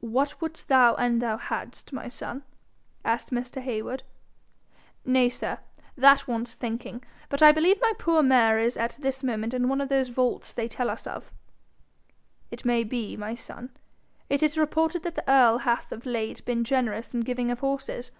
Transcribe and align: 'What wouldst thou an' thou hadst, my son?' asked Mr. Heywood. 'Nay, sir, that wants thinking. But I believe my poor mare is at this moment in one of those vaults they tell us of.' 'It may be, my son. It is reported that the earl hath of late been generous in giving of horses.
'What 0.00 0.38
wouldst 0.38 0.68
thou 0.68 0.94
an' 0.96 1.18
thou 1.20 1.38
hadst, 1.38 1.90
my 1.90 2.08
son?' 2.08 2.42
asked 3.06 3.30
Mr. 3.30 3.62
Heywood. 3.62 4.02
'Nay, 5.06 5.30
sir, 5.30 5.60
that 5.96 6.28
wants 6.28 6.52
thinking. 6.52 7.02
But 7.30 7.40
I 7.42 7.52
believe 7.52 7.80
my 7.80 7.94
poor 7.98 8.22
mare 8.22 8.58
is 8.58 8.76
at 8.76 8.98
this 9.00 9.22
moment 9.24 9.54
in 9.54 9.66
one 9.70 9.80
of 9.80 9.88
those 9.88 10.10
vaults 10.10 10.52
they 10.52 10.68
tell 10.68 10.90
us 10.90 11.06
of.' 11.06 11.32
'It 12.50 12.66
may 12.66 12.84
be, 12.84 13.16
my 13.16 13.34
son. 13.34 13.70
It 14.28 14.42
is 14.42 14.58
reported 14.58 15.02
that 15.04 15.14
the 15.14 15.24
earl 15.30 15.56
hath 15.56 15.90
of 15.90 16.04
late 16.04 16.44
been 16.44 16.62
generous 16.62 17.14
in 17.14 17.20
giving 17.20 17.50
of 17.50 17.60
horses. 17.60 18.10